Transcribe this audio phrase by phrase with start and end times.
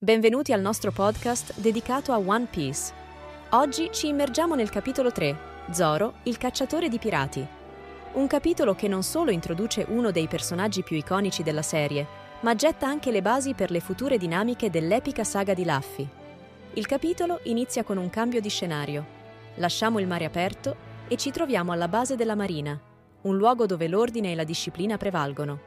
[0.00, 2.92] Benvenuti al nostro podcast dedicato a One Piece.
[3.50, 5.36] Oggi ci immergiamo nel capitolo 3,
[5.72, 7.44] Zoro, il cacciatore di pirati.
[8.12, 12.06] Un capitolo che non solo introduce uno dei personaggi più iconici della serie,
[12.42, 16.08] ma getta anche le basi per le future dinamiche dell'epica saga di Luffy.
[16.74, 19.04] Il capitolo inizia con un cambio di scenario.
[19.56, 20.76] Lasciamo il mare aperto
[21.08, 22.80] e ci troviamo alla base della marina,
[23.22, 25.58] un luogo dove l'ordine e la disciplina prevalgono.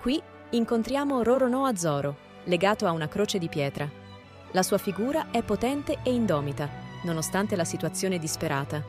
[0.00, 3.88] Qui incontriamo Roronoa Zoro, legato a una croce di pietra.
[4.52, 6.68] La sua figura è potente e indomita,
[7.04, 8.82] nonostante la situazione disperata.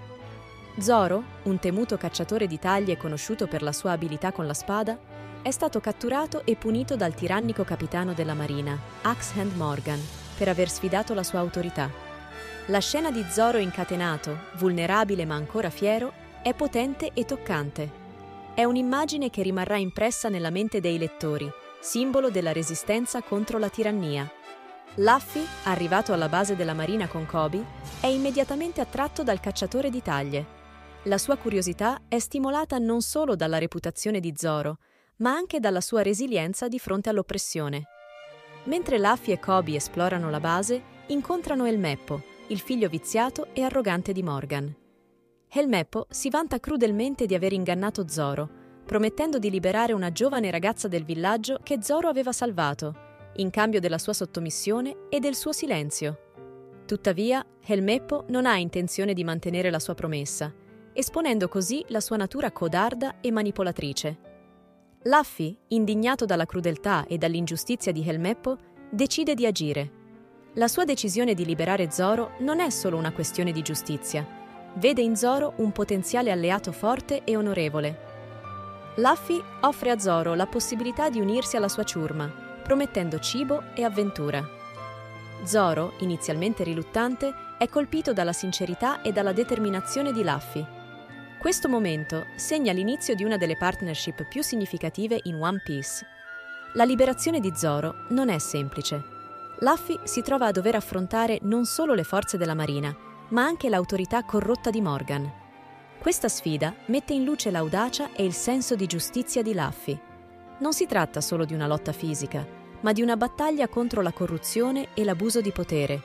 [0.80, 4.98] Zoro, un temuto cacciatore di taglie conosciuto per la sua abilità con la spada,
[5.42, 10.00] è stato catturato e punito dal tirannico capitano della marina, Axhand Morgan,
[10.38, 11.90] per aver sfidato la sua autorità.
[12.68, 18.02] La scena di Zoro incatenato, vulnerabile ma ancora fiero, è potente e toccante.
[18.56, 21.52] È un'immagine che rimarrà impressa nella mente dei lettori
[21.84, 24.32] simbolo della resistenza contro la tirannia.
[24.96, 27.62] Luffy, arrivato alla base della marina con Kobe,
[28.00, 30.46] è immediatamente attratto dal cacciatore di taglie.
[31.04, 34.78] La sua curiosità è stimolata non solo dalla reputazione di Zoro,
[35.18, 37.84] ma anche dalla sua resilienza di fronte all'oppressione.
[38.64, 44.14] Mentre Luffy e Kobe esplorano la base, incontrano El Meppo, il figlio viziato e arrogante
[44.14, 44.74] di Morgan.
[45.50, 50.88] El Meppo si vanta crudelmente di aver ingannato Zoro, promettendo di liberare una giovane ragazza
[50.88, 56.18] del villaggio che Zoro aveva salvato, in cambio della sua sottomissione e del suo silenzio.
[56.86, 60.54] Tuttavia, Helmeppo non ha intenzione di mantenere la sua promessa,
[60.94, 64.18] esponendo così la sua natura codarda e manipolatrice.
[65.04, 68.58] Luffy, indignato dalla crudeltà e dall'ingiustizia di Helmeppo,
[68.90, 70.02] decide di agire.
[70.54, 74.26] La sua decisione di liberare Zoro non è solo una questione di giustizia.
[74.76, 78.13] Vede in Zoro un potenziale alleato forte e onorevole,
[78.98, 84.48] Luffy offre a Zoro la possibilità di unirsi alla sua ciurma, promettendo cibo e avventura.
[85.44, 90.64] Zoro, inizialmente riluttante, è colpito dalla sincerità e dalla determinazione di Luffy.
[91.40, 96.06] Questo momento segna l'inizio di una delle partnership più significative in One Piece.
[96.74, 99.04] La liberazione di Zoro non è semplice.
[99.60, 102.96] Luffy si trova a dover affrontare non solo le forze della Marina,
[103.30, 105.42] ma anche l'autorità corrotta di Morgan.
[106.00, 109.98] Questa sfida mette in luce l'audacia e il senso di giustizia di Luffy.
[110.60, 112.46] Non si tratta solo di una lotta fisica,
[112.82, 116.02] ma di una battaglia contro la corruzione e l'abuso di potere.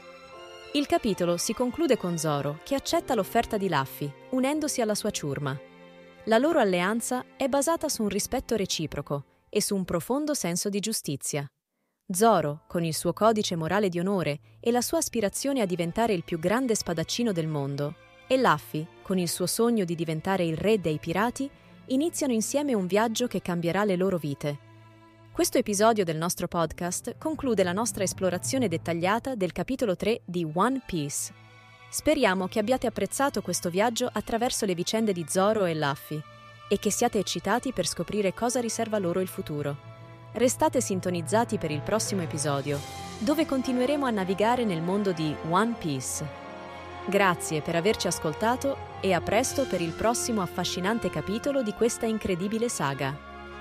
[0.75, 5.59] Il capitolo si conclude con Zoro, che accetta l'offerta di Luffy, unendosi alla sua ciurma.
[6.25, 10.79] La loro alleanza è basata su un rispetto reciproco e su un profondo senso di
[10.79, 11.47] giustizia.
[12.11, 16.25] Zoro, con il suo codice morale di onore e la sua aspirazione a diventare il
[16.25, 17.95] più grande spadaccino del mondo,
[18.29, 21.51] e Luffy, con il suo sogno di diventare il re dei pirati,
[21.87, 24.67] iniziano insieme un viaggio che cambierà le loro vite.
[25.33, 30.83] Questo episodio del nostro podcast conclude la nostra esplorazione dettagliata del capitolo 3 di One
[30.85, 31.33] Piece.
[31.89, 36.21] Speriamo che abbiate apprezzato questo viaggio attraverso le vicende di Zoro e Luffy
[36.69, 39.77] e che siate eccitati per scoprire cosa riserva loro il futuro.
[40.33, 42.79] Restate sintonizzati per il prossimo episodio,
[43.19, 46.48] dove continueremo a navigare nel mondo di One Piece.
[47.09, 52.69] Grazie per averci ascoltato e a presto per il prossimo affascinante capitolo di questa incredibile
[52.69, 53.28] saga.